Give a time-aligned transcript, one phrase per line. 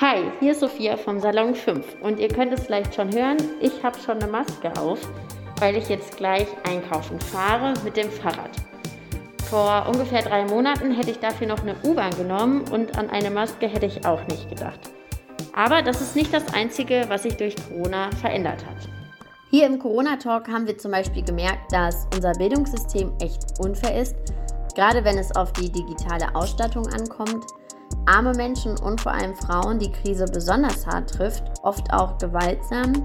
[0.00, 3.82] Hi, hier ist Sophia vom Salon 5 und ihr könnt es vielleicht schon hören, ich
[3.82, 5.00] habe schon eine Maske auf,
[5.58, 8.52] weil ich jetzt gleich einkaufen fahre mit dem Fahrrad.
[9.50, 13.66] Vor ungefähr drei Monaten hätte ich dafür noch eine U-Bahn genommen und an eine Maske
[13.66, 14.78] hätte ich auch nicht gedacht.
[15.52, 18.88] Aber das ist nicht das Einzige, was sich durch Corona verändert hat.
[19.50, 24.14] Hier im Corona-Talk haben wir zum Beispiel gemerkt, dass unser Bildungssystem echt unfair ist,
[24.76, 27.44] gerade wenn es auf die digitale Ausstattung ankommt
[28.06, 33.02] arme Menschen und vor allem Frauen die Krise besonders hart trifft, oft auch gewaltsam,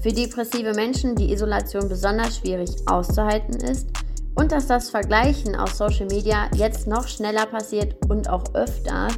[0.00, 3.88] für depressive Menschen die Isolation besonders schwierig auszuhalten ist
[4.36, 9.08] und dass das Vergleichen auf Social Media jetzt noch schneller passiert und auch öfter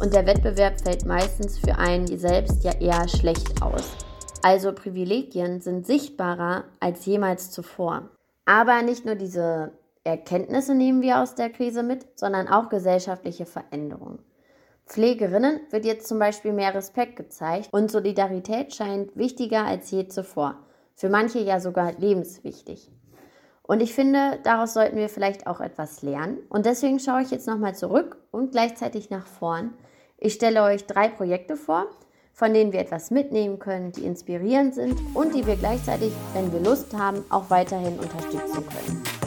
[0.00, 3.96] und der Wettbewerb fällt meistens für einen selbst ja eher schlecht aus.
[4.42, 8.08] Also Privilegien sind sichtbarer als jemals zuvor.
[8.46, 9.72] Aber nicht nur diese
[10.04, 14.20] Erkenntnisse nehmen wir aus der Krise mit, sondern auch gesellschaftliche Veränderungen.
[14.88, 20.56] Pflegerinnen wird jetzt zum Beispiel mehr Respekt gezeigt und Solidarität scheint wichtiger als je zuvor.
[20.94, 22.90] Für manche ja sogar lebenswichtig.
[23.62, 26.38] Und ich finde, daraus sollten wir vielleicht auch etwas lernen.
[26.48, 29.74] Und deswegen schaue ich jetzt nochmal zurück und gleichzeitig nach vorn.
[30.16, 31.86] Ich stelle euch drei Projekte vor,
[32.32, 36.60] von denen wir etwas mitnehmen können, die inspirierend sind und die wir gleichzeitig, wenn wir
[36.60, 39.17] Lust haben, auch weiterhin unterstützen können.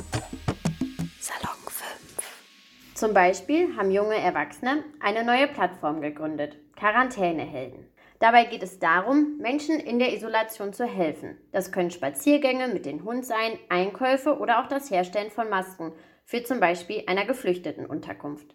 [3.01, 7.87] Zum Beispiel haben junge Erwachsene eine neue Plattform gegründet, Quarantänehelden.
[8.19, 11.35] Dabei geht es darum, Menschen in der Isolation zu helfen.
[11.51, 15.93] Das können Spaziergänge mit dem Hund sein, Einkäufe oder auch das Herstellen von Masken
[16.25, 18.53] für zum Beispiel einer Geflüchtetenunterkunft.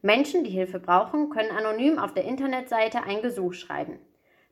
[0.00, 3.98] Menschen, die Hilfe brauchen, können anonym auf der Internetseite ein Gesuch schreiben.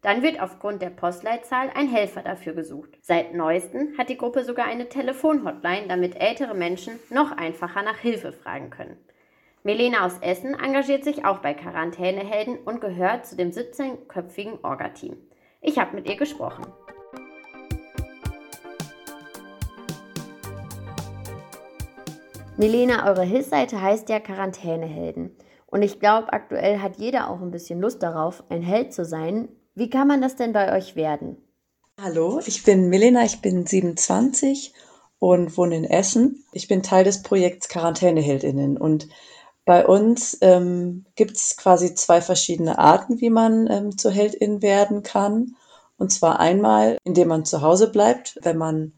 [0.02, 2.90] Dann wird aufgrund der Postleitzahl ein Helfer dafür gesucht.
[3.00, 8.32] Seit neuestem hat die Gruppe sogar eine Telefonhotline, damit ältere Menschen noch einfacher nach Hilfe
[8.34, 8.98] fragen können.
[9.62, 15.18] Melena aus Essen engagiert sich auch bei Quarantänehelden und gehört zu dem 17-köpfigen Orga-Team.
[15.60, 16.64] Ich habe mit ihr gesprochen.
[22.56, 25.36] Melena, eure Hilfsseite heißt ja Quarantänehelden.
[25.66, 29.48] Und ich glaube, aktuell hat jeder auch ein bisschen Lust darauf, ein Held zu sein.
[29.74, 31.36] Wie kann man das denn bei euch werden?
[32.00, 34.72] Hallo, ich bin Melena, ich bin 27
[35.18, 36.44] und wohne in Essen.
[36.52, 39.06] Ich bin Teil des Projekts Quarantäneheldinnen und
[39.70, 45.04] bei uns ähm, gibt es quasi zwei verschiedene Arten, wie man ähm, zur Heldin werden
[45.04, 45.54] kann.
[45.96, 48.90] Und zwar einmal, indem man zu Hause bleibt, wenn man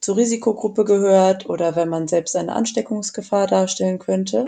[0.00, 4.46] zur Risikogruppe gehört oder wenn man selbst eine Ansteckungsgefahr darstellen könnte.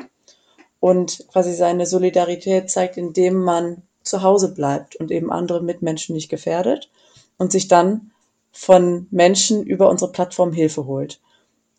[0.78, 6.28] Und quasi seine Solidarität zeigt, indem man zu Hause bleibt und eben andere Mitmenschen nicht
[6.28, 6.90] gefährdet
[7.38, 8.12] und sich dann
[8.52, 11.20] von Menschen über unsere Plattform Hilfe holt.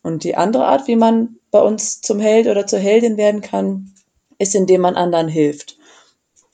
[0.02, 3.93] Und die andere Art, wie man bei uns zum Held oder zur Heldin werden kann,
[4.44, 5.78] ist, indem man anderen hilft.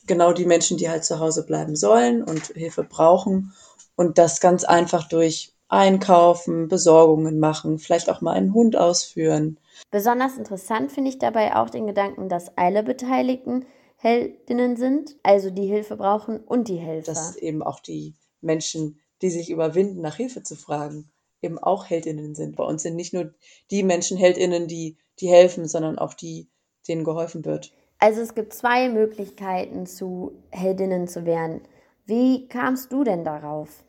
[0.07, 3.53] Genau die Menschen, die halt zu Hause bleiben sollen und Hilfe brauchen
[3.97, 9.59] und das ganz einfach durch Einkaufen, Besorgungen machen, vielleicht auch mal einen Hund ausführen.
[9.91, 15.67] Besonders interessant finde ich dabei auch den Gedanken, dass alle Beteiligten Heldinnen sind, also die
[15.67, 17.13] Hilfe brauchen und die Helfer.
[17.13, 21.11] Dass eben auch die Menschen, die sich überwinden, nach Hilfe zu fragen,
[21.43, 22.57] eben auch Heldinnen sind.
[22.57, 23.35] Bei uns sind nicht nur
[23.71, 26.49] die Menschen Heldinnen, die, die helfen, sondern auch die,
[26.89, 27.73] denen geholfen wird.
[28.03, 31.61] Also es gibt zwei Möglichkeiten, zu Heldinnen zu werden.
[32.07, 33.85] Wie kamst du denn darauf?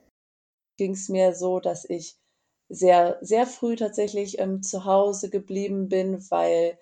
[0.77, 2.17] Ging es mir so, dass ich
[2.67, 6.77] sehr, sehr früh tatsächlich ähm, zu Hause geblieben bin, weil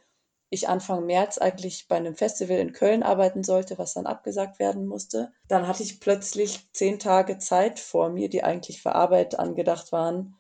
[0.50, 4.88] ich Anfang März eigentlich bei einem Festival in Köln arbeiten sollte, was dann abgesagt werden
[4.88, 5.32] musste.
[5.48, 10.36] Dann hatte ich plötzlich zehn Tage Zeit vor mir, die eigentlich für Arbeit angedacht waren,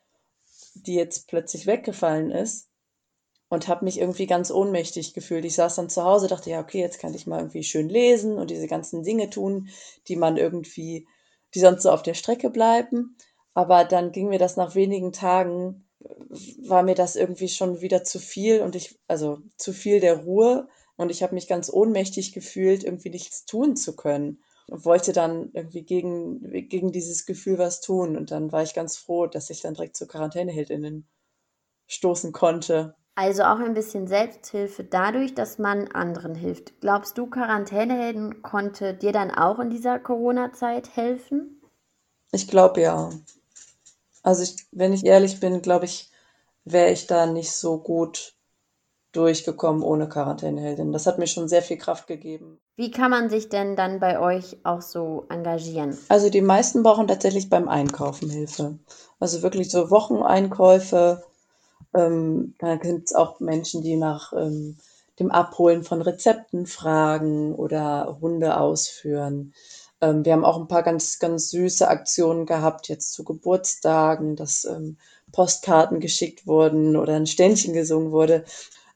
[0.73, 2.68] die jetzt plötzlich weggefallen ist
[3.49, 5.43] und habe mich irgendwie ganz ohnmächtig gefühlt.
[5.45, 8.37] Ich saß dann zu Hause, dachte, ja, okay, jetzt kann ich mal irgendwie schön lesen
[8.37, 9.69] und diese ganzen Dinge tun,
[10.07, 11.07] die man irgendwie,
[11.55, 13.17] die sonst so auf der Strecke bleiben.
[13.55, 15.87] Aber dann ging mir das nach wenigen Tagen,
[16.63, 20.67] war mir das irgendwie schon wieder zu viel und ich, also zu viel der Ruhe
[20.95, 24.43] und ich habe mich ganz ohnmächtig gefühlt, irgendwie nichts tun zu können.
[24.67, 28.15] Und wollte dann irgendwie gegen, gegen dieses Gefühl was tun.
[28.15, 31.07] Und dann war ich ganz froh, dass ich dann direkt zur Quarantäneheldinnen
[31.87, 32.95] stoßen konnte.
[33.21, 36.79] Also auch ein bisschen Selbsthilfe dadurch, dass man anderen hilft.
[36.79, 41.61] Glaubst du, Quarantänehelden konnte dir dann auch in dieser Corona-Zeit helfen?
[42.31, 43.09] Ich glaube ja.
[44.23, 46.09] Also ich, wenn ich ehrlich bin, glaube ich,
[46.63, 48.35] wäre ich da nicht so gut
[49.11, 50.93] durchgekommen ohne Quarantäneheldin.
[50.93, 52.61] Das hat mir schon sehr viel Kraft gegeben.
[52.77, 55.97] Wie kann man sich denn dann bei euch auch so engagieren?
[56.07, 58.79] Also die meisten brauchen tatsächlich beim Einkaufen Hilfe.
[59.19, 61.21] Also wirklich so Wocheneinkäufe,
[61.93, 64.77] ähm, da gibt es auch Menschen, die nach ähm,
[65.19, 69.53] dem Abholen von Rezepten fragen oder Hunde ausführen.
[70.01, 74.65] Ähm, wir haben auch ein paar ganz, ganz süße Aktionen gehabt, jetzt zu Geburtstagen, dass
[74.65, 74.97] ähm,
[75.31, 78.45] Postkarten geschickt wurden oder ein Ständchen gesungen wurde.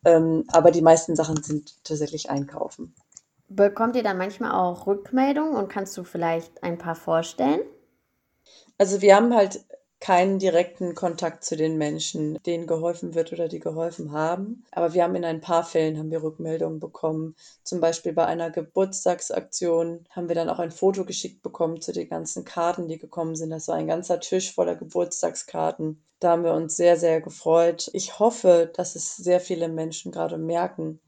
[0.05, 2.93] Ähm, aber die meisten Sachen sind tatsächlich einkaufen.
[3.49, 7.61] Bekommt ihr dann manchmal auch Rückmeldungen und kannst du vielleicht ein paar vorstellen?
[8.77, 9.63] Also wir haben halt
[10.03, 14.65] keinen direkten Kontakt zu den Menschen, denen geholfen wird oder die geholfen haben.
[14.71, 17.37] Aber wir haben in ein paar Fällen haben wir Rückmeldungen bekommen.
[17.63, 22.09] Zum Beispiel bei einer Geburtstagsaktion haben wir dann auch ein Foto geschickt bekommen zu den
[22.09, 23.51] ganzen Karten, die gekommen sind.
[23.51, 26.03] Das war ein ganzer Tisch voller Geburtstagskarten.
[26.19, 27.89] Da haben wir uns sehr, sehr gefreut.
[27.93, 30.99] Ich hoffe, dass es sehr viele Menschen gerade merken,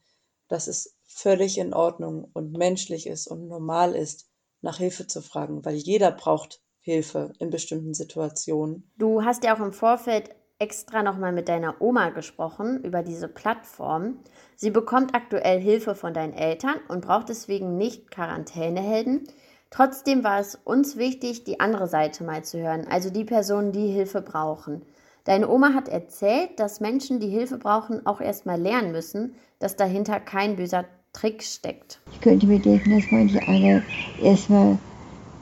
[0.48, 4.30] dass es völlig in Ordnung und menschlich ist und normal ist,
[4.62, 8.84] nach Hilfe zu fragen, weil jeder braucht Hilfe in bestimmten Situationen.
[9.00, 10.30] Du hast ja auch im Vorfeld
[10.60, 14.20] extra nochmal mit deiner Oma gesprochen über diese Plattform.
[14.56, 19.24] Sie bekommt aktuell Hilfe von deinen Eltern und braucht deswegen nicht Quarantänehelden.
[19.72, 23.88] Trotzdem war es uns wichtig, die andere Seite mal zu hören, also die Personen, die
[23.88, 24.84] Hilfe brauchen.
[25.24, 30.20] Deine Oma hat erzählt, dass Menschen, die Hilfe brauchen, auch erstmal lernen müssen, dass dahinter
[30.20, 32.00] kein böser Trick steckt.
[32.14, 33.84] Ich könnte mir denken, dass manche alle
[34.22, 34.78] erstmal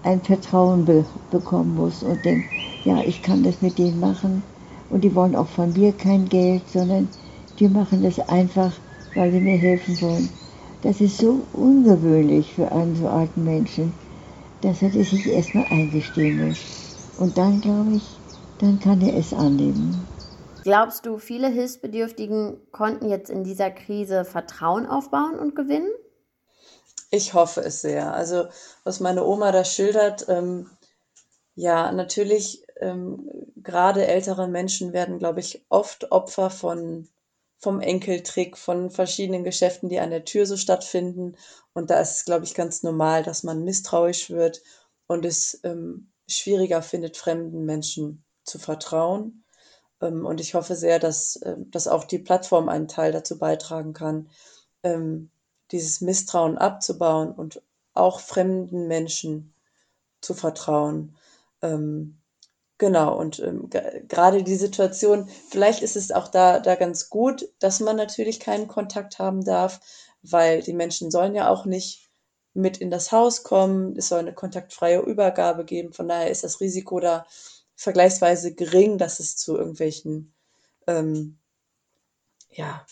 [0.03, 2.45] ein Vertrauen be bekommen muss und denkt,
[2.83, 4.43] ja, ich kann das mit denen machen
[4.89, 7.07] und die wollen auch von mir kein Geld, sondern
[7.59, 8.73] die machen das einfach,
[9.15, 10.29] weil sie mir helfen wollen.
[10.81, 13.93] Das ist so ungewöhnlich für einen so alten Menschen,
[14.61, 16.59] dass er das sich erstmal eingestehen muss.
[17.17, 18.03] Und dann, glaube ich,
[18.59, 20.05] dann kann er es annehmen.
[20.63, 25.89] Glaubst du, viele Hilfsbedürftigen konnten jetzt in dieser Krise Vertrauen aufbauen und gewinnen?
[27.13, 28.11] Ich hoffe es sehr.
[28.11, 28.47] Also,
[28.83, 30.71] was meine Oma da schildert, ähm,
[31.53, 37.07] ja, natürlich, ähm, gerade ältere Menschen werden, glaube ich, oft Opfer von
[37.59, 41.37] vom Enkeltrick, von verschiedenen Geschäften, die an der Tür so stattfinden.
[41.73, 44.63] Und da ist es, glaube ich, ganz normal, dass man misstrauisch wird
[45.05, 49.45] und es ähm, schwieriger findet, fremden Menschen zu vertrauen.
[50.01, 53.93] Ähm, und ich hoffe sehr, dass, äh, dass auch die Plattform einen Teil dazu beitragen
[53.93, 54.29] kann,
[54.83, 55.29] ähm,
[55.73, 57.61] dieses Misstrauen abzubauen und
[57.93, 59.53] auch fremden Menschen
[60.21, 61.15] zu vertrauen.
[61.61, 62.19] Ähm,
[62.77, 67.79] genau, und ähm, gerade die Situation, vielleicht ist es auch da, da ganz gut, dass
[67.79, 69.79] man natürlich keinen Kontakt haben darf,
[70.21, 72.09] weil die Menschen sollen ja auch nicht
[72.53, 73.97] mit in das Haus kommen.
[73.97, 75.91] Es soll eine kontaktfreie Übergabe geben.
[75.91, 77.25] Von daher ist das Risiko da
[77.75, 80.33] vergleichsweise gering, dass es zu irgendwelchen
[80.87, 81.39] ähm,
[82.49, 82.85] ja,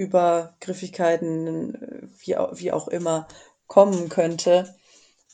[0.00, 3.28] Übergriffigkeiten, wie, wie auch immer,
[3.66, 4.74] kommen könnte.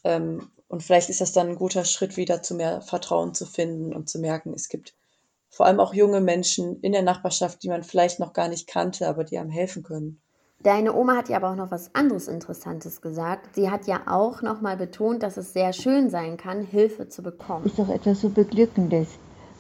[0.03, 3.95] Ähm, und vielleicht ist das dann ein guter Schritt, wieder zu mehr Vertrauen zu finden
[3.95, 4.95] und zu merken, es gibt
[5.49, 9.09] vor allem auch junge Menschen in der Nachbarschaft, die man vielleicht noch gar nicht kannte,
[9.09, 10.21] aber die einem helfen können.
[10.65, 13.55] Deine Oma hat ja aber auch noch was anderes Interessantes gesagt.
[13.55, 17.23] Sie hat ja auch noch mal betont, dass es sehr schön sein kann, Hilfe zu
[17.23, 17.67] bekommen.
[17.67, 19.11] Ist doch etwas so Beglückendes.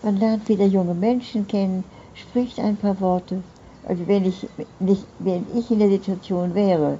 [0.02, 3.42] Man lernt wieder junge Menschen kennen, spricht ein paar Worte
[3.86, 4.46] also wenn ich
[4.80, 6.98] nicht, wenn ich in der Situation wäre,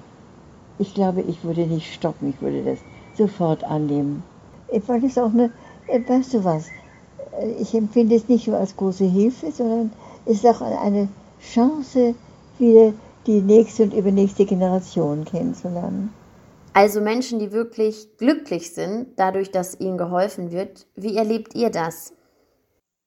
[0.78, 2.78] ich glaube, ich würde nicht stoppen, ich würde das
[3.16, 4.22] sofort annehmen.
[4.86, 5.50] Weil es auch eine,
[5.88, 6.66] äh, weißt du was,
[7.40, 9.92] äh, ich empfinde es nicht nur als große Hilfe, sondern
[10.26, 11.08] es ist auch eine
[11.40, 12.14] Chance,
[12.58, 12.92] wieder
[13.26, 16.12] die nächste und übernächste Generation kennenzulernen.
[16.72, 20.86] Also Menschen, die wirklich glücklich sind, dadurch, dass ihnen geholfen wird.
[20.94, 22.12] Wie erlebt ihr das?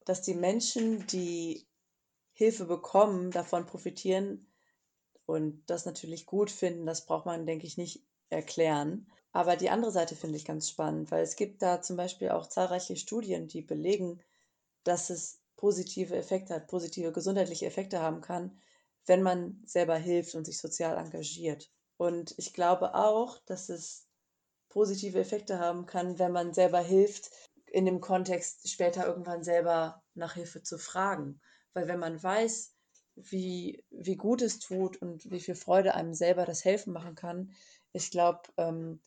[0.06, 1.69] Dass die Menschen, die
[2.40, 4.48] Hilfe bekommen, davon profitieren
[5.26, 9.12] und das natürlich gut finden, das braucht man, denke ich, nicht erklären.
[9.34, 12.48] Aber die andere Seite finde ich ganz spannend, weil es gibt da zum Beispiel auch
[12.48, 14.22] zahlreiche Studien, die belegen,
[14.86, 18.58] dass es positive Effekte hat, positive gesundheitliche Effekte haben kann,
[19.06, 21.70] wenn man selber hilft und sich sozial engagiert.
[21.98, 24.08] Und ich glaube auch, dass es
[24.70, 27.32] positive Effekte haben kann, wenn man selber hilft,
[27.66, 31.42] in dem Kontext später irgendwann selber nach Hilfe zu fragen.
[31.74, 32.74] Weil wenn man weiß,
[33.16, 37.52] wie, wie gut es tut und wie viel Freude einem selber das Helfen machen kann,
[37.92, 39.02] ich glaube, ähm,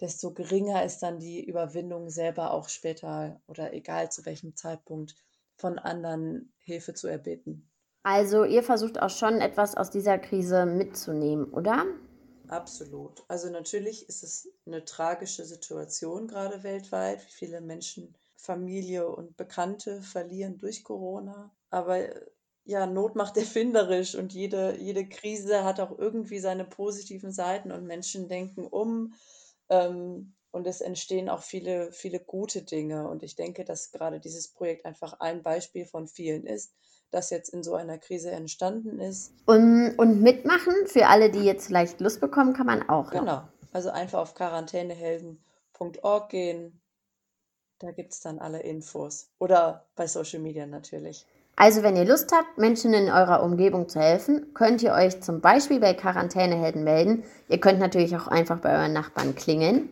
[0.00, 5.14] desto geringer ist dann die Überwindung selber auch später oder egal zu welchem Zeitpunkt
[5.56, 7.70] von anderen Hilfe zu erbitten.
[8.02, 11.86] Also ihr versucht auch schon etwas aus dieser Krise mitzunehmen, oder?
[12.48, 13.24] Absolut.
[13.28, 20.02] Also natürlich ist es eine tragische Situation gerade weltweit, wie viele Menschen Familie und Bekannte
[20.02, 21.50] verlieren durch Corona.
[21.74, 22.08] Aber
[22.64, 27.86] ja, Not macht erfinderisch und jede, jede Krise hat auch irgendwie seine positiven Seiten und
[27.86, 29.14] Menschen denken um.
[29.68, 33.08] Ähm, und es entstehen auch viele, viele gute Dinge.
[33.08, 36.72] Und ich denke, dass gerade dieses Projekt einfach ein Beispiel von vielen ist,
[37.10, 39.32] das jetzt in so einer Krise entstanden ist.
[39.46, 43.10] Und, und mitmachen für alle, die jetzt vielleicht Lust bekommen, kann man auch.
[43.10, 43.42] Genau.
[43.72, 46.80] Also einfach auf Quarantänehelden www.pflegeheim.org gehen.
[47.78, 49.30] Da gibt es dann alle Infos.
[49.38, 51.26] Oder bei Social Media natürlich.
[51.56, 55.40] Also wenn ihr Lust habt, Menschen in eurer Umgebung zu helfen, könnt ihr euch zum
[55.40, 57.22] Beispiel bei Quarantänehelden melden.
[57.48, 59.88] Ihr könnt natürlich auch einfach bei euren Nachbarn klingeln.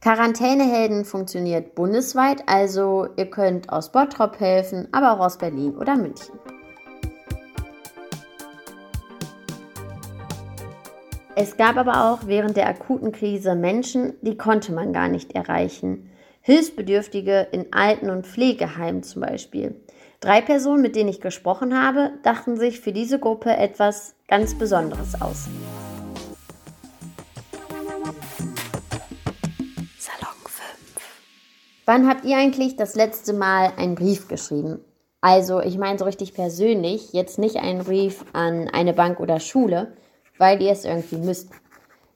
[0.00, 6.38] Quarantänehelden funktioniert bundesweit, also ihr könnt aus Bottrop helfen, aber auch aus Berlin oder München.
[11.36, 16.10] Es gab aber auch während der akuten Krise Menschen, die konnte man gar nicht erreichen.
[16.40, 19.76] Hilfsbedürftige in Alten- und Pflegeheimen zum Beispiel.
[20.20, 25.20] Drei Personen, mit denen ich gesprochen habe, dachten sich für diese Gruppe etwas ganz Besonderes
[25.20, 25.48] aus.
[29.96, 30.60] Salon 5.
[31.86, 34.80] Wann habt ihr eigentlich das letzte Mal einen Brief geschrieben?
[35.20, 39.92] Also, ich meine so richtig persönlich, jetzt nicht einen Brief an eine Bank oder Schule,
[40.36, 41.50] weil ihr es irgendwie müsst.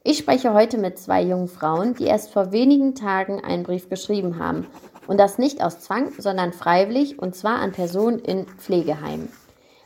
[0.02, 4.40] Ich spreche heute mit zwei jungen Frauen, die erst vor wenigen Tagen einen Brief geschrieben
[4.40, 4.66] haben.
[5.06, 9.28] Und das nicht aus Zwang, sondern freiwillig, und zwar an Personen in Pflegeheimen.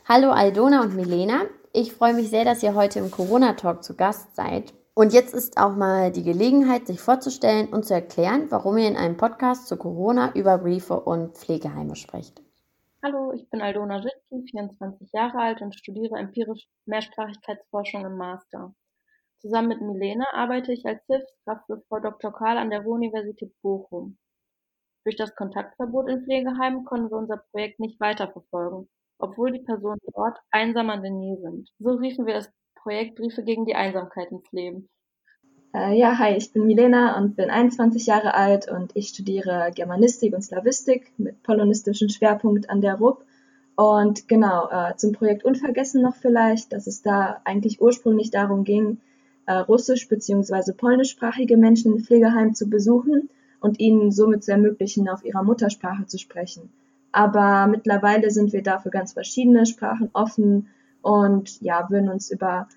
[0.07, 1.41] Hallo Aldona und Milena.
[1.73, 4.73] Ich freue mich sehr, dass ihr heute im Corona-Talk zu Gast seid.
[4.93, 8.97] Und jetzt ist auch mal die Gelegenheit, sich vorzustellen und zu erklären, warum ihr in
[8.97, 12.41] einem Podcast zu Corona über Briefe und Pflegeheime sprecht.
[13.03, 18.73] Hallo, ich bin Aldona Wittke, 24 Jahre alt und studiere empirische Mehrsprachigkeitsforschung im Master.
[19.39, 22.33] Zusammen mit Milena arbeite ich als Hilfskraft für Frau Dr.
[22.33, 24.17] Karl an der Ruhr-Universität Bochum.
[25.07, 30.37] Durch das Kontaktverbot in Pflegeheimen konnten wir unser Projekt nicht weiterverfolgen, obwohl die Personen dort
[30.51, 31.69] einsam an der Nähe sind.
[31.79, 34.89] So riefen wir das Projekt Briefe gegen die Einsamkeit ins Leben.
[35.73, 40.33] Äh, ja, hi, ich bin Milena und bin 21 Jahre alt und ich studiere Germanistik
[40.33, 43.23] und Slawistik mit polonistischem Schwerpunkt an der RUB.
[43.77, 48.99] Und genau, äh, zum Projekt Unvergessen noch vielleicht, dass es da eigentlich ursprünglich darum ging,
[49.45, 50.73] äh, russisch- bzw.
[50.73, 53.29] polnischsprachige Menschen in Pflegeheimen zu besuchen
[53.67, 56.71] und ihnen somit zu ermöglichen, auf ihrer Muttersprache zu sprechen.
[57.11, 60.69] Aber mittlerweile sind wir dafür ganz verschiedene Sprachen offen
[61.01, 62.67] und ja, würden uns über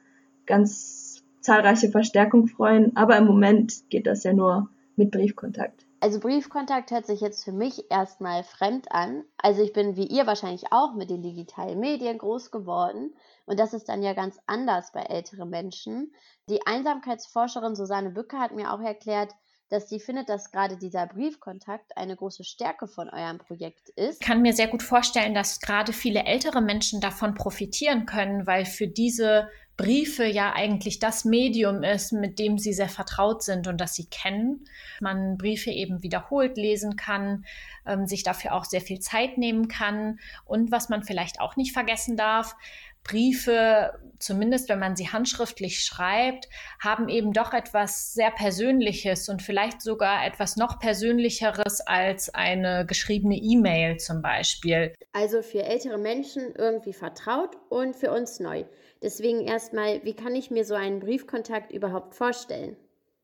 [0.46, 2.96] ganz zahlreiche Verstärkung freuen.
[2.96, 5.86] Aber im Moment geht das ja nur mit Briefkontakt.
[6.00, 9.22] Also Briefkontakt hört sich jetzt für mich erstmal fremd an.
[9.36, 13.14] Also ich bin wie ihr wahrscheinlich auch mit den digitalen Medien groß geworden.
[13.44, 16.12] Und das ist dann ja ganz anders bei älteren Menschen.
[16.48, 19.34] Die Einsamkeitsforscherin Susanne Bücke hat mir auch erklärt,
[19.70, 24.20] dass sie findet, dass gerade dieser Briefkontakt eine große Stärke von eurem Projekt ist.
[24.20, 28.66] Ich kann mir sehr gut vorstellen, dass gerade viele ältere Menschen davon profitieren können, weil
[28.66, 29.48] für diese
[29.80, 34.04] Briefe ja eigentlich das Medium ist, mit dem sie sehr vertraut sind und das sie
[34.10, 34.66] kennen.
[35.00, 37.46] Man Briefe eben wiederholt lesen kann,
[37.86, 41.72] ähm, sich dafür auch sehr viel Zeit nehmen kann und was man vielleicht auch nicht
[41.72, 42.56] vergessen darf,
[43.04, 46.48] Briefe, zumindest wenn man sie handschriftlich schreibt,
[46.80, 53.36] haben eben doch etwas sehr Persönliches und vielleicht sogar etwas noch Persönlicheres als eine geschriebene
[53.36, 54.92] E-Mail zum Beispiel.
[55.12, 58.64] Also für ältere Menschen irgendwie vertraut und für uns neu.
[59.02, 62.76] Deswegen erstmal, wie kann ich mir so einen Briefkontakt überhaupt vorstellen?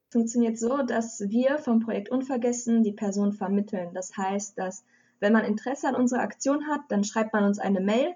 [0.09, 3.91] Es funktioniert so, dass wir vom Projekt Unvergessen die Person vermitteln.
[3.93, 4.85] Das heißt, dass
[5.21, 8.15] wenn man Interesse an unserer Aktion hat, dann schreibt man uns eine Mail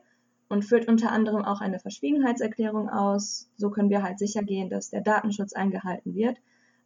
[0.51, 3.49] und führt unter anderem auch eine Verschwiegenheitserklärung aus.
[3.57, 6.37] So können wir halt sicher gehen, dass der Datenschutz eingehalten wird.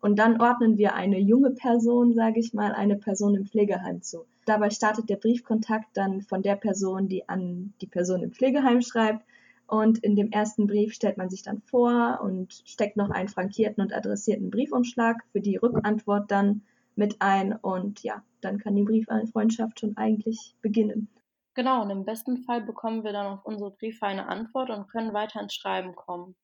[0.02, 4.26] Und dann ordnen wir eine junge Person, sage ich mal, eine Person im Pflegeheim zu.
[4.44, 9.24] Dabei startet der Briefkontakt dann von der Person, die an die Person im Pflegeheim schreibt.
[9.66, 13.82] Und in dem ersten Brief stellt man sich dann vor und steckt noch einen frankierten
[13.82, 16.60] und adressierten Briefumschlag für die Rückantwort dann
[16.96, 17.54] mit ein.
[17.54, 21.08] Und ja, dann kann die Brieffreundschaft schon eigentlich beginnen.
[21.54, 25.14] Genau, und im besten Fall bekommen wir dann auf unsere Briefe eine Antwort und können
[25.14, 26.36] weiter ins Schreiben kommen.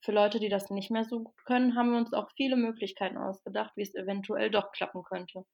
[0.00, 3.18] Für Leute, die das nicht mehr so gut können, haben wir uns auch viele Möglichkeiten
[3.18, 5.44] ausgedacht, wie es eventuell doch klappen könnte.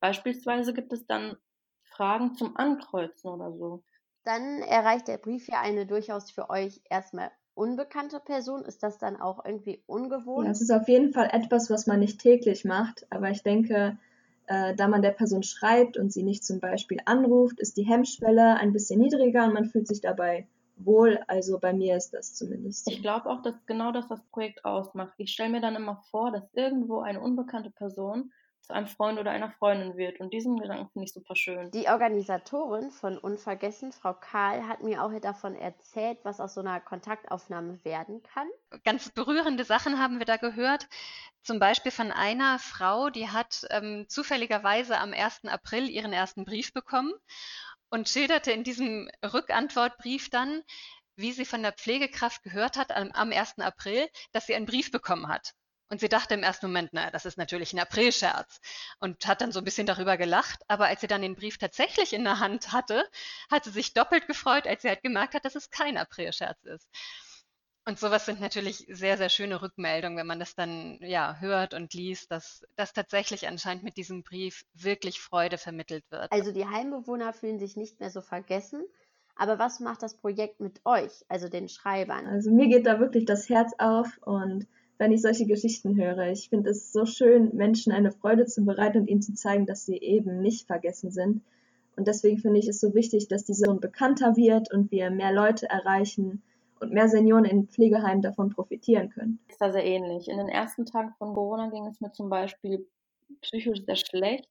[0.00, 1.36] Beispielsweise gibt es dann
[1.82, 3.82] Fragen zum Ankreuzen oder so.
[4.24, 8.64] Dann erreicht der Brief ja eine durchaus für euch erstmal unbekannte Person.
[8.64, 10.46] Ist das dann auch irgendwie ungewohnt?
[10.46, 13.96] Ja, es ist auf jeden Fall etwas, was man nicht täglich macht, aber ich denke,
[14.46, 18.56] äh, da man der Person schreibt und sie nicht zum Beispiel anruft, ist die Hemmschwelle
[18.56, 21.18] ein bisschen niedriger und man fühlt sich dabei wohl.
[21.26, 22.90] Also bei mir ist das zumindest.
[22.90, 25.14] Ich glaube auch, dass genau das das Projekt ausmacht.
[25.18, 28.32] Ich stelle mir dann immer vor, dass irgendwo eine unbekannte Person
[28.66, 30.18] zu einem Freund oder einer Freundin wird.
[30.18, 31.70] Und diesen Gedanken finde ich super schön.
[31.70, 36.80] Die Organisatorin von Unvergessen, Frau Karl, hat mir auch davon erzählt, was aus so einer
[36.80, 38.48] Kontaktaufnahme werden kann.
[38.84, 40.88] Ganz berührende Sachen haben wir da gehört.
[41.42, 45.44] Zum Beispiel von einer Frau, die hat ähm, zufälligerweise am 1.
[45.44, 47.12] April ihren ersten Brief bekommen
[47.88, 50.64] und schilderte in diesem Rückantwortbrief dann,
[51.14, 53.60] wie sie von der Pflegekraft gehört hat am, am 1.
[53.60, 55.54] April, dass sie einen Brief bekommen hat.
[55.88, 58.60] Und sie dachte im ersten Moment, naja, das ist natürlich ein Aprilscherz
[58.98, 60.62] und hat dann so ein bisschen darüber gelacht.
[60.66, 63.08] Aber als sie dann den Brief tatsächlich in der Hand hatte,
[63.50, 66.88] hat sie sich doppelt gefreut, als sie halt gemerkt hat, dass es kein Aprilscherz ist.
[67.88, 71.94] Und sowas sind natürlich sehr, sehr schöne Rückmeldungen, wenn man das dann ja hört und
[71.94, 76.32] liest, dass, dass tatsächlich anscheinend mit diesem Brief wirklich Freude vermittelt wird.
[76.32, 78.84] Also die Heimbewohner fühlen sich nicht mehr so vergessen.
[79.36, 82.26] Aber was macht das Projekt mit euch, also den Schreibern?
[82.26, 84.66] Also mir geht da wirklich das Herz auf und
[84.98, 86.30] wenn ich solche Geschichten höre.
[86.30, 89.84] Ich finde es so schön, Menschen eine Freude zu bereiten und ihnen zu zeigen, dass
[89.84, 91.42] sie eben nicht vergessen sind.
[91.96, 95.68] Und deswegen finde ich es so wichtig, dass diese bekannter wird und wir mehr Leute
[95.68, 96.42] erreichen
[96.80, 99.38] und mehr Senioren in Pflegeheimen davon profitieren können.
[99.48, 100.28] Ist da sehr ähnlich.
[100.28, 102.86] In den ersten Tagen von Corona ging es mir zum Beispiel
[103.40, 104.48] psychisch sehr schlecht,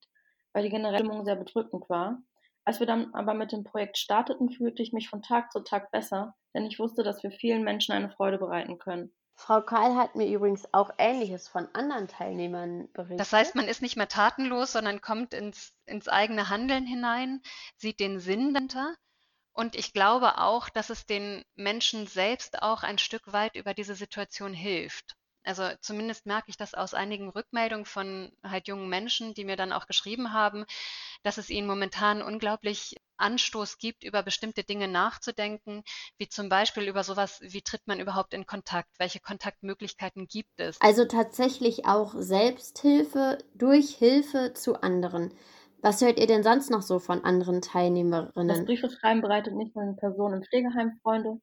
[0.54, 2.22] weil die generelle Stimmung sehr bedrückend war.
[2.64, 5.92] Als wir dann aber mit dem Projekt starteten, fühlte ich mich von Tag zu Tag
[5.92, 9.12] besser, denn ich wusste, dass wir vielen Menschen eine Freude bereiten können.
[9.36, 13.20] Frau Karl hat mir übrigens auch Ähnliches von anderen Teilnehmern berichtet.
[13.20, 17.42] Das heißt, man ist nicht mehr tatenlos, sondern kommt ins, ins eigene Handeln hinein,
[17.78, 18.96] sieht den Sinn dahinter.
[19.54, 23.96] Und ich glaube auch, dass es den Menschen selbst auch ein Stück weit über diese
[23.96, 25.16] Situation hilft.
[25.44, 29.72] Also zumindest merke ich das aus einigen Rückmeldungen von halt jungen Menschen, die mir dann
[29.72, 30.66] auch geschrieben haben,
[31.24, 35.84] dass es ihnen momentan unglaublich Anstoß gibt, über bestimmte Dinge nachzudenken,
[36.18, 40.80] wie zum Beispiel über sowas, wie tritt man überhaupt in Kontakt, welche Kontaktmöglichkeiten gibt es.
[40.82, 45.34] Also tatsächlich auch Selbsthilfe durch Hilfe zu anderen.
[45.82, 48.48] Was hört ihr denn sonst noch so von anderen Teilnehmerinnen?
[48.48, 51.40] Das Briefeschreiben bereitet nicht nur den Personen im Pflegeheim Freunde,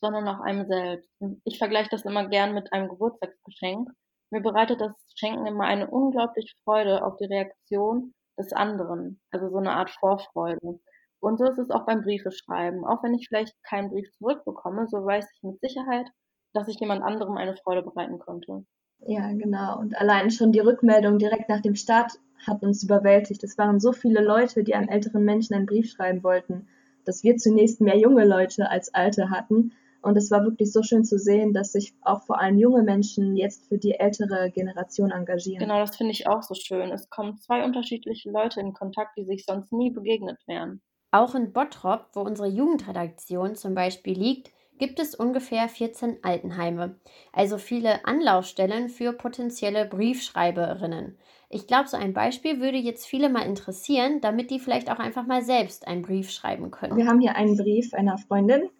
[0.00, 1.08] sondern auch einem selbst.
[1.44, 3.88] Ich vergleiche das immer gern mit einem Geburtstagsgeschenk.
[4.30, 9.58] Mir bereitet das Schenken immer eine unglaubliche Freude auf die Reaktion des anderen, also so
[9.58, 10.80] eine Art Vorfreude.
[11.22, 12.84] Und so ist es auch beim Briefeschreiben.
[12.84, 16.08] Auch wenn ich vielleicht keinen Brief zurückbekomme, so weiß ich mit Sicherheit,
[16.52, 18.64] dass ich jemand anderem eine Freude bereiten konnte.
[19.06, 19.78] Ja, genau.
[19.78, 22.12] Und allein schon die Rückmeldung direkt nach dem Start
[22.44, 23.44] hat uns überwältigt.
[23.44, 26.66] Es waren so viele Leute, die einem älteren Menschen einen Brief schreiben wollten,
[27.04, 29.72] dass wir zunächst mehr junge Leute als alte hatten.
[30.02, 33.36] Und es war wirklich so schön zu sehen, dass sich auch vor allem junge Menschen
[33.36, 35.60] jetzt für die ältere Generation engagieren.
[35.60, 36.90] Genau, das finde ich auch so schön.
[36.90, 40.82] Es kommen zwei unterschiedliche Leute in Kontakt, die sich sonst nie begegnet wären.
[41.12, 46.96] Auch in Bottrop, wo unsere Jugendredaktion zum Beispiel liegt, gibt es ungefähr 14 Altenheime,
[47.32, 51.18] also viele Anlaufstellen für potenzielle Briefschreiberinnen.
[51.50, 55.26] Ich glaube, so ein Beispiel würde jetzt viele mal interessieren, damit die vielleicht auch einfach
[55.26, 56.96] mal selbst einen Brief schreiben können.
[56.96, 58.70] Wir haben hier einen Brief einer Freundin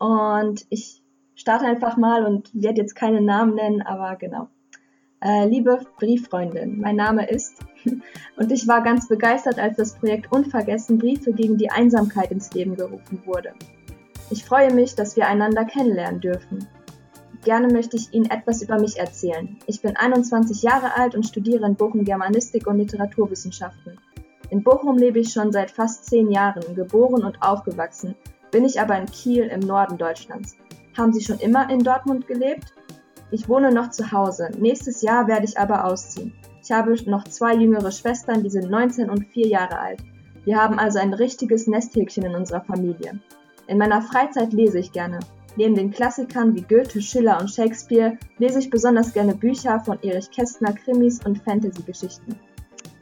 [0.00, 1.02] und ich
[1.36, 4.48] starte einfach mal und werde jetzt keine Namen nennen, aber genau.
[5.20, 7.64] Äh, liebe Brieffreundin, mein Name ist
[8.36, 12.76] und ich war ganz begeistert, als das Projekt Unvergessen Briefe gegen die Einsamkeit ins Leben
[12.76, 13.52] gerufen wurde.
[14.30, 16.66] Ich freue mich, dass wir einander kennenlernen dürfen.
[17.44, 19.56] Gerne möchte ich Ihnen etwas über mich erzählen.
[19.66, 23.98] Ich bin 21 Jahre alt und studiere in Bochum Germanistik und Literaturwissenschaften.
[24.50, 28.14] In Bochum lebe ich schon seit fast zehn Jahren, geboren und aufgewachsen,
[28.50, 30.56] bin ich aber in Kiel im Norden Deutschlands.
[30.96, 32.74] Haben Sie schon immer in Dortmund gelebt?
[33.30, 34.50] Ich wohne noch zu Hause.
[34.58, 36.32] Nächstes Jahr werde ich aber ausziehen.
[36.68, 40.00] Ich habe noch zwei jüngere Schwestern, die sind 19 und 4 Jahre alt.
[40.44, 43.18] Wir haben also ein richtiges Nesthäkchen in unserer Familie.
[43.68, 45.18] In meiner Freizeit lese ich gerne.
[45.56, 50.30] Neben den Klassikern wie Goethe, Schiller und Shakespeare lese ich besonders gerne Bücher von Erich
[50.30, 52.36] Kästner, Krimis und Fantasy-Geschichten.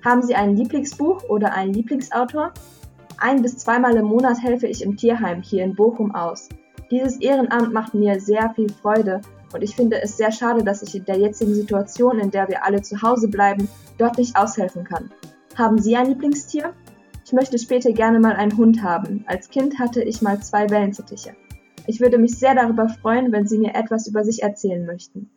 [0.04, 2.52] Haben Sie ein Lieblingsbuch oder einen Lieblingsautor?
[3.18, 6.48] Ein bis zweimal im Monat helfe ich im Tierheim hier in Bochum aus.
[6.92, 10.94] Dieses Ehrenamt macht mir sehr viel Freude und ich finde es sehr schade, dass ich
[10.94, 15.10] in der jetzigen Situation, in der wir alle zu Hause bleiben, dort nicht aushelfen kann.
[15.54, 16.74] Haben Sie ein Lieblingstier?
[17.24, 19.24] Ich möchte später gerne mal einen Hund haben.
[19.26, 21.34] Als Kind hatte ich mal zwei Wellensittiche.
[21.86, 25.30] Ich würde mich sehr darüber freuen, wenn Sie mir etwas über sich erzählen möchten.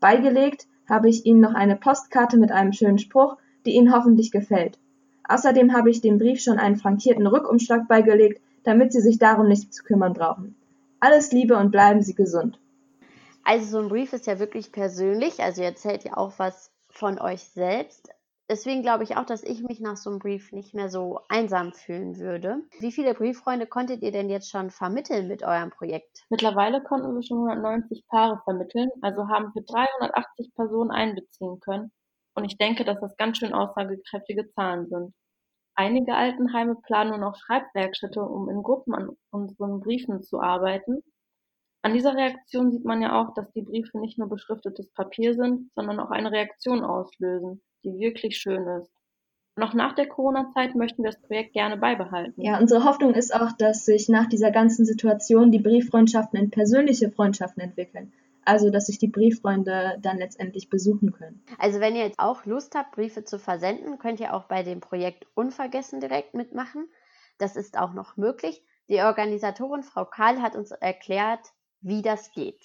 [0.00, 4.78] Beigelegt habe ich Ihnen noch eine Postkarte mit einem schönen Spruch, die Ihnen hoffentlich gefällt.
[5.26, 9.72] Außerdem habe ich dem Brief schon einen frankierten Rückumschlag beigelegt, damit Sie sich darum nicht
[9.72, 10.56] zu kümmern brauchen.
[11.00, 12.58] Alles Liebe und bleiben Sie gesund.
[13.44, 17.20] Also so ein Brief ist ja wirklich persönlich, also ihr erzählt ja auch was von
[17.20, 18.08] euch selbst.
[18.50, 21.72] Deswegen glaube ich auch, dass ich mich nach so einem Brief nicht mehr so einsam
[21.72, 22.58] fühlen würde.
[22.78, 26.24] Wie viele Brieffreunde konntet ihr denn jetzt schon vermitteln mit eurem Projekt?
[26.28, 31.90] Mittlerweile konnten wir schon 190 Paare vermitteln, also haben wir 380 Personen einbeziehen können.
[32.34, 35.14] Und ich denke, dass das ganz schön aussagekräftige Zahlen sind.
[35.74, 41.02] Einige Altenheime planen nun auch Schreibwerkstätte, um in Gruppen an unseren Briefen zu arbeiten.
[41.84, 45.70] An dieser Reaktion sieht man ja auch, dass die Briefe nicht nur beschriftetes Papier sind,
[45.74, 48.90] sondern auch eine Reaktion auslösen, die wirklich schön ist.
[49.56, 52.40] Noch nach der Corona-Zeit möchten wir das Projekt gerne beibehalten.
[52.40, 57.10] Ja, unsere Hoffnung ist auch, dass sich nach dieser ganzen Situation die Brieffreundschaften in persönliche
[57.10, 58.14] Freundschaften entwickeln.
[58.46, 61.42] also dass sich die Brieffreunde dann letztendlich besuchen können.
[61.58, 64.80] Also wenn ihr jetzt auch Lust habt, Briefe zu versenden, könnt ihr auch bei dem
[64.80, 66.88] Projekt Unvergessen direkt mitmachen.
[67.38, 68.62] Das ist auch noch möglich.
[68.88, 71.52] Die Organisatorin Frau Karl hat uns erklärt,
[71.84, 72.60] wie das geht.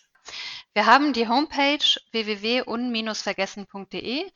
[0.74, 1.80] Wir haben die Homepage
[2.12, 4.32] www.un-vergessen.de.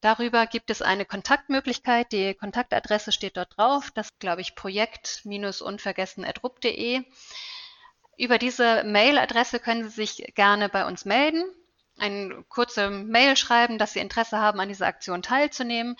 [0.00, 2.12] Darüber gibt es eine Kontaktmöglichkeit.
[2.12, 3.90] Die Kontaktadresse steht dort drauf.
[3.94, 7.02] Das glaube ich projekt-unvergessen.rup.de.
[8.16, 11.44] Über diese Mailadresse können Sie sich gerne bei uns melden,
[11.98, 15.96] eine kurze Mail schreiben, dass Sie Interesse haben, an dieser Aktion teilzunehmen.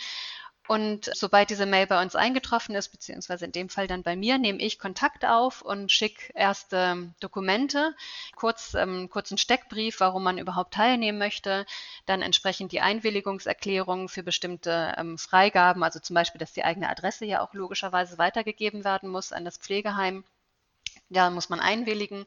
[0.70, 4.38] Und sobald diese Mail bei uns eingetroffen ist, beziehungsweise in dem Fall dann bei mir,
[4.38, 7.96] nehme ich Kontakt auf und schicke erste Dokumente,
[8.36, 11.66] kurz ähm, kurzen Steckbrief, warum man überhaupt teilnehmen möchte,
[12.06, 17.24] dann entsprechend die Einwilligungserklärung für bestimmte ähm, Freigaben, also zum Beispiel, dass die eigene Adresse
[17.24, 20.22] ja auch logischerweise weitergegeben werden muss an das Pflegeheim
[21.08, 22.24] da muss man einwilligen.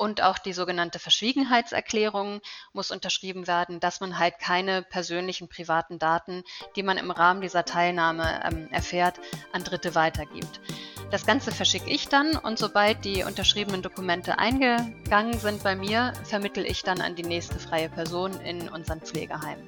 [0.00, 2.40] Und auch die sogenannte Verschwiegenheitserklärung
[2.72, 6.42] muss unterschrieben werden, dass man halt keine persönlichen privaten Daten,
[6.74, 9.20] die man im Rahmen dieser Teilnahme ähm, erfährt,
[9.52, 10.62] an Dritte weitergibt.
[11.10, 16.64] Das Ganze verschicke ich dann und sobald die unterschriebenen Dokumente eingegangen sind bei mir, vermittel
[16.64, 19.58] ich dann an die nächste freie Person in unseren Pflegeheim.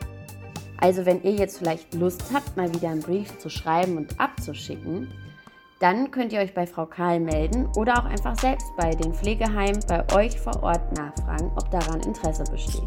[0.79, 5.13] Also wenn ihr jetzt vielleicht Lust habt, mal wieder einen Brief zu schreiben und abzuschicken,
[5.83, 9.81] dann könnt ihr euch bei Frau Karl melden oder auch einfach selbst bei den Pflegeheimen
[9.89, 12.87] bei euch vor Ort nachfragen, ob daran Interesse besteht.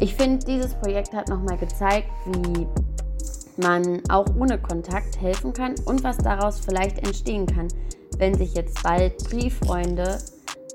[0.00, 2.66] Ich finde, dieses Projekt hat nochmal gezeigt, wie
[3.62, 7.68] man auch ohne Kontakt helfen kann und was daraus vielleicht entstehen kann,
[8.18, 10.18] wenn sich jetzt bald Brieffreunde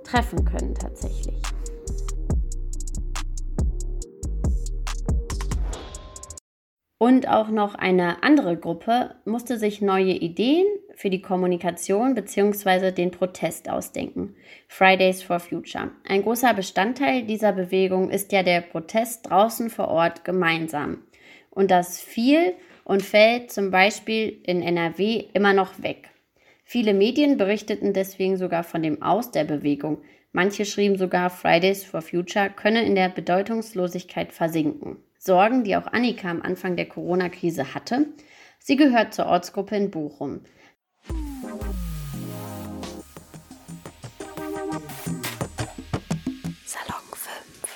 [0.06, 1.42] treffen können tatsächlich.
[7.02, 12.92] Und auch noch eine andere Gruppe musste sich neue Ideen für die Kommunikation bzw.
[12.92, 14.36] den Protest ausdenken.
[14.68, 15.90] Fridays for Future.
[16.08, 21.00] Ein großer Bestandteil dieser Bewegung ist ja der Protest draußen vor Ort gemeinsam.
[21.50, 26.12] Und das fiel und fällt zum Beispiel in NRW immer noch weg.
[26.64, 30.04] Viele Medien berichteten deswegen sogar von dem Aus der Bewegung.
[30.34, 34.98] Manche schrieben sogar, Fridays for Future könne in der Bedeutungslosigkeit versinken.
[35.24, 38.08] Sorgen, die auch Annika am Anfang der Corona-Krise hatte.
[38.58, 40.42] Sie gehört zur Ortsgruppe in Bochum.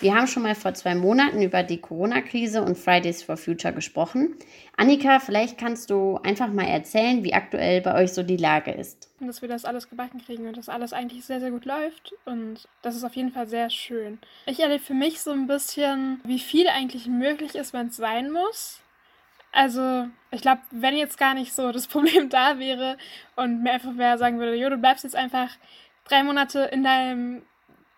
[0.02, 4.36] Wir haben schon mal vor zwei Monaten über die Corona-Krise und Fridays for Future gesprochen.
[4.76, 9.10] Annika, vielleicht kannst du einfach mal erzählen, wie aktuell bei euch so die Lage ist.
[9.22, 12.14] Dass wir das alles gebacken kriegen und dass alles eigentlich sehr, sehr gut läuft.
[12.26, 14.20] Und das ist auf jeden Fall sehr schön.
[14.46, 18.32] Ich erlebe für mich so ein bisschen, wie viel eigentlich möglich ist, wenn es sein
[18.32, 18.82] muss.
[19.54, 22.98] Also, ich glaube, wenn jetzt gar nicht so das Problem da wäre
[23.38, 25.50] und mir einfach wer sagen würde, jo, du bleibst jetzt einfach
[26.04, 27.44] drei Monate in deinem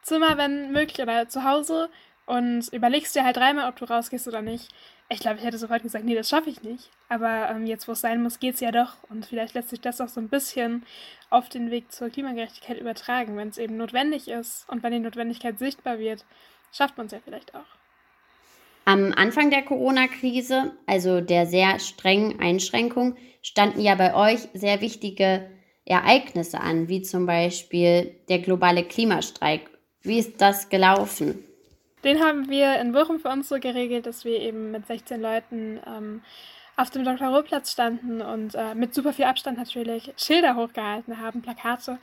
[0.08, 1.90] Zimmer, wenn möglich, oder zu Hause
[2.26, 4.70] und überlegst dir halt dreimal, ob du rausgehst oder nicht.
[5.10, 6.90] Ich glaube, ich hätte sofort gesagt, nee, das schaffe ich nicht.
[7.10, 8.96] Aber ähm, jetzt, wo es sein muss, geht es ja doch.
[9.10, 10.86] Und vielleicht lässt sich das auch so ein bisschen
[11.30, 13.38] auf den Weg zur Klimagerechtigkeit übertragen.
[13.38, 16.26] Wenn es eben notwendig ist und wenn die Notwendigkeit sichtbar wird,
[16.72, 17.66] schafft man es ja vielleicht auch.
[18.86, 25.50] Am Anfang der Corona-Krise, also der sehr strengen Einschränkung, standen ja bei euch sehr wichtige
[25.84, 29.70] Ereignisse an, wie zum Beispiel der globale Klimastreik
[30.08, 31.44] wie ist das gelaufen?
[32.04, 35.80] Den haben wir in Bochum für uns so geregelt, dass wir eben mit 16 Leuten
[35.86, 36.22] ähm,
[36.78, 37.28] auf dem Dr.
[37.30, 41.98] Roh-Platz standen und äh, mit super viel Abstand natürlich Schilder hochgehalten haben, Plakate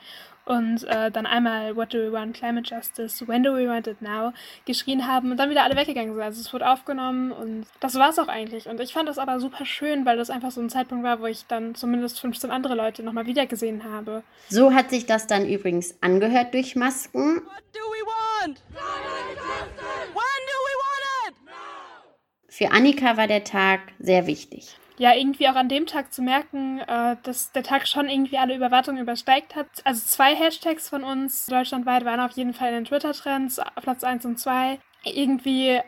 [0.44, 2.36] und äh, dann einmal What do we want?
[2.36, 4.32] Climate Justice, When do we want it now?
[4.66, 6.22] geschrien haben und dann wieder alle weggegangen sind.
[6.22, 8.68] Also es wurde aufgenommen und das war es auch eigentlich.
[8.68, 11.26] Und ich fand das aber super schön, weil das einfach so ein Zeitpunkt war, wo
[11.26, 14.22] ich dann zumindest 15 andere Leute nochmal wiedergesehen habe.
[14.48, 17.36] So hat sich das dann übrigens angehört durch Masken.
[17.36, 18.62] What do we want?
[18.70, 20.14] Climate Justice!
[20.14, 21.34] When do we want it?
[21.46, 22.14] Now!
[22.48, 26.78] Für Annika war der Tag sehr wichtig ja, irgendwie auch an dem Tag zu merken,
[26.80, 29.66] äh, dass der Tag schon irgendwie alle Überwartungen übersteigt hat.
[29.84, 34.24] Also zwei Hashtags von uns deutschlandweit waren auf jeden Fall in den Twitter-Trends, Platz 1
[34.24, 34.78] und 2.
[35.04, 35.80] Irgendwie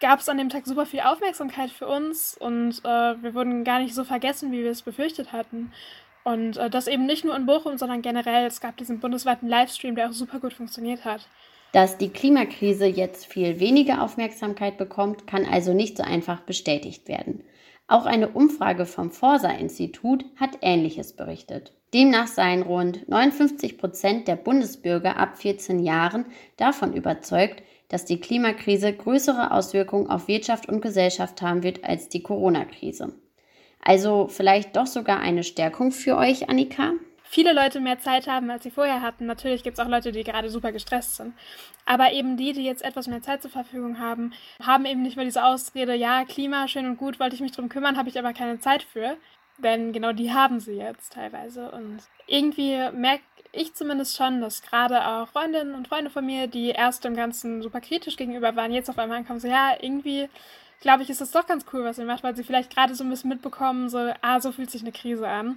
[0.00, 3.78] gab es an dem Tag super viel Aufmerksamkeit für uns und äh, wir wurden gar
[3.78, 5.72] nicht so vergessen, wie wir es befürchtet hatten.
[6.24, 8.46] Und äh, das eben nicht nur in Bochum, sondern generell.
[8.46, 11.26] Es gab diesen bundesweiten Livestream, der auch super gut funktioniert hat.
[11.72, 17.42] Dass die Klimakrise jetzt viel weniger Aufmerksamkeit bekommt, kann also nicht so einfach bestätigt werden.
[17.92, 21.74] Auch eine Umfrage vom Forsa-Institut hat Ähnliches berichtet.
[21.92, 26.24] Demnach seien rund 59 Prozent der Bundesbürger ab 14 Jahren
[26.56, 32.22] davon überzeugt, dass die Klimakrise größere Auswirkungen auf Wirtschaft und Gesellschaft haben wird als die
[32.22, 33.12] Corona-Krise.
[33.82, 36.92] Also vielleicht doch sogar eine Stärkung für euch, Annika?
[37.32, 39.24] Viele Leute mehr Zeit haben, als sie vorher hatten.
[39.24, 41.32] Natürlich gibt es auch Leute, die gerade super gestresst sind.
[41.86, 45.24] Aber eben die, die jetzt etwas mehr Zeit zur Verfügung haben, haben eben nicht mehr
[45.24, 48.34] diese Ausrede, ja, Klima, schön und gut, wollte ich mich drum kümmern, habe ich aber
[48.34, 49.16] keine Zeit für.
[49.56, 51.70] Denn genau die haben sie jetzt teilweise.
[51.70, 56.68] Und irgendwie merke ich zumindest schon, dass gerade auch Freundinnen und Freunde von mir, die
[56.68, 60.28] erst dem Ganzen super kritisch gegenüber waren, jetzt auf einmal ankommen, so, ja, irgendwie
[60.82, 63.04] glaube ich, ist es doch ganz cool, was ihr macht, weil sie vielleicht gerade so
[63.04, 65.56] ein bisschen mitbekommen, so, ah, so fühlt sich eine Krise an.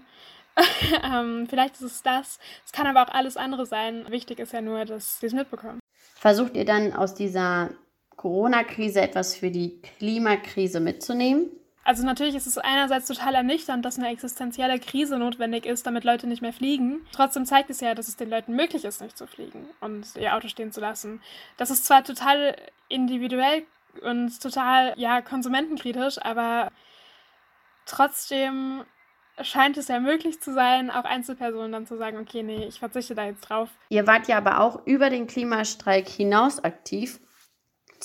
[1.03, 2.39] ähm, vielleicht ist es das.
[2.65, 4.05] Es kann aber auch alles andere sein.
[4.09, 5.79] Wichtig ist ja nur, dass sie es mitbekommen.
[6.15, 7.71] Versucht ihr dann aus dieser
[8.15, 11.49] Corona-Krise etwas für die Klimakrise mitzunehmen?
[11.83, 16.25] Also natürlich ist es einerseits total ernüchternd, dass eine existenzielle Krise notwendig ist, damit Leute
[16.25, 17.05] nicht mehr fliegen.
[17.11, 20.35] Trotzdem zeigt es ja, dass es den Leuten möglich ist, nicht zu fliegen und ihr
[20.35, 21.21] Auto stehen zu lassen.
[21.57, 22.55] Das ist zwar total
[22.89, 23.65] individuell
[24.01, 26.71] und total, ja, konsumentenkritisch, aber
[27.85, 28.83] trotzdem
[29.41, 33.15] scheint es ja möglich zu sein, auch Einzelpersonen dann zu sagen, okay, nee, ich verzichte
[33.15, 33.69] da jetzt drauf.
[33.89, 37.19] Ihr wart ja aber auch über den Klimastreik hinaus aktiv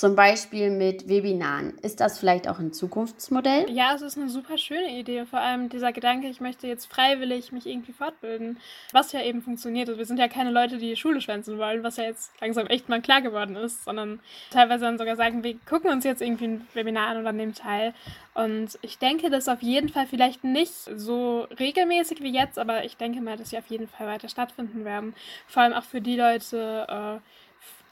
[0.00, 1.76] zum Beispiel mit Webinaren.
[1.82, 3.70] Ist das vielleicht auch ein Zukunftsmodell?
[3.70, 5.26] Ja, es ist eine super schöne Idee.
[5.26, 8.56] Vor allem dieser Gedanke, ich möchte jetzt freiwillig mich irgendwie fortbilden.
[8.92, 9.90] Was ja eben funktioniert.
[9.90, 12.88] Also wir sind ja keine Leute, die Schule schwänzen wollen, was ja jetzt langsam echt
[12.88, 16.68] mal klar geworden ist, sondern teilweise dann sogar sagen, wir gucken uns jetzt irgendwie ein
[16.72, 17.92] Webinar an oder nehmen teil.
[18.32, 22.96] Und ich denke, dass auf jeden Fall vielleicht nicht so regelmäßig wie jetzt, aber ich
[22.96, 25.14] denke mal, dass sie auf jeden Fall weiter stattfinden werden.
[25.46, 27.20] Vor allem auch für die Leute, äh,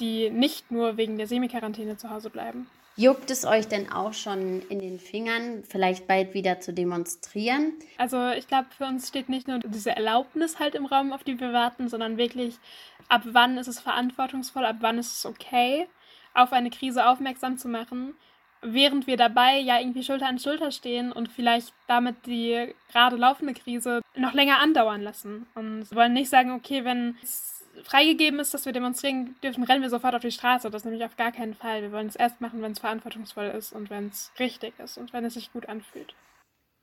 [0.01, 2.69] die nicht nur wegen der Semiquarantäne zu Hause bleiben.
[2.97, 7.75] Juckt es euch denn auch schon in den Fingern, vielleicht bald wieder zu demonstrieren?
[7.97, 11.39] Also ich glaube, für uns steht nicht nur diese Erlaubnis halt im Raum, auf die
[11.39, 12.57] wir warten, sondern wirklich,
[13.09, 15.87] ab wann ist es verantwortungsvoll, ab wann ist es okay,
[16.35, 18.15] auf eine Krise aufmerksam zu machen,
[18.63, 23.55] während wir dabei ja irgendwie Schulter an Schulter stehen und vielleicht damit die gerade laufende
[23.55, 25.47] Krise noch länger andauern lassen.
[25.55, 29.91] Und wollen nicht sagen, okay, wenn es freigegeben ist, dass wir demonstrieren dürfen, rennen wir
[29.91, 30.71] sofort auf die Straße.
[30.71, 31.83] Das nämlich auf gar keinen Fall.
[31.83, 35.13] Wir wollen es erst machen, wenn es verantwortungsvoll ist und wenn es richtig ist und
[35.13, 36.15] wenn es sich gut anfühlt.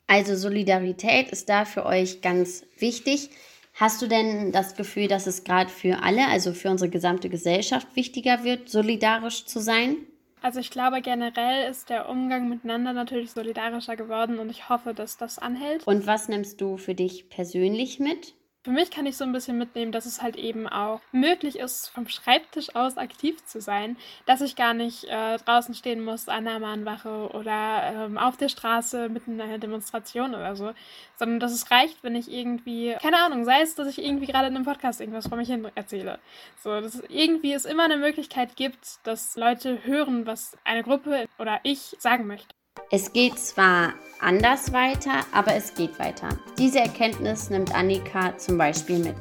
[0.07, 3.31] Also Solidarität ist da für euch ganz wichtig.
[3.73, 7.95] Hast du denn das Gefühl, dass es gerade für alle, also für unsere gesamte Gesellschaft
[7.95, 9.97] wichtiger wird, solidarisch zu sein?
[10.41, 15.17] Also ich glaube generell ist der Umgang miteinander natürlich solidarischer geworden und ich hoffe, dass
[15.17, 15.85] das anhält.
[15.87, 18.35] Und was nimmst du für dich persönlich mit?
[18.65, 21.89] Für mich kann ich so ein bisschen mitnehmen, dass es halt eben auch möglich ist,
[21.89, 26.45] vom Schreibtisch aus aktiv zu sein, dass ich gar nicht äh, draußen stehen muss an
[26.45, 30.71] der Mahnwache oder ähm, auf der Straße mitten in einer Demonstration oder so,
[31.15, 34.47] sondern dass es reicht, wenn ich irgendwie, keine Ahnung, sei es, dass ich irgendwie gerade
[34.47, 36.17] in einem Podcast irgendwas vor mich hin erzähle.
[36.63, 41.27] So, dass es irgendwie es immer eine Möglichkeit gibt, dass Leute hören, was eine Gruppe
[41.37, 42.54] oder ich sagen möchte.
[42.91, 46.29] Es geht zwar anders weiter, aber es geht weiter.
[46.57, 49.15] Diese Erkenntnis nimmt Annika zum Beispiel mit.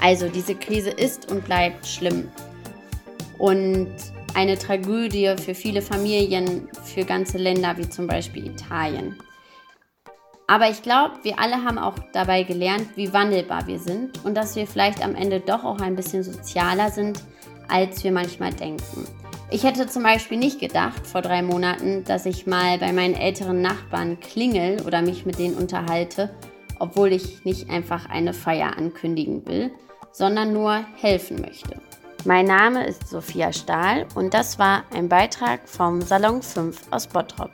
[0.00, 2.28] Also diese Krise ist und bleibt schlimm
[3.38, 3.94] und
[4.34, 9.18] eine Tragödie für viele Familien, für ganze Länder wie zum Beispiel Italien.
[10.46, 14.56] Aber ich glaube, wir alle haben auch dabei gelernt, wie wandelbar wir sind und dass
[14.56, 17.22] wir vielleicht am Ende doch auch ein bisschen sozialer sind,
[17.68, 19.06] als wir manchmal denken.
[19.50, 23.60] Ich hätte zum Beispiel nicht gedacht vor drei Monaten, dass ich mal bei meinen älteren
[23.60, 26.34] Nachbarn klingel oder mich mit denen unterhalte,
[26.78, 29.70] obwohl ich nicht einfach eine Feier ankündigen will,
[30.12, 31.80] sondern nur helfen möchte.
[32.24, 37.50] Mein Name ist Sophia Stahl und das war ein Beitrag vom Salon 5 aus Bottrop.